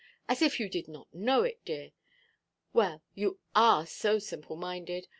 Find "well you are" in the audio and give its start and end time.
2.73-3.85